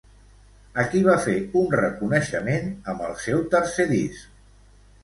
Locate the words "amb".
2.95-3.05